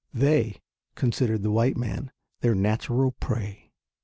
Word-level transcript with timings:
They 0.15 0.59
considered 0.95 1.43
the 1.43 1.51
white 1.51 1.77
man 1.77 2.11
their 2.39 2.55
natural 2.55 3.11
prey. 3.11 3.71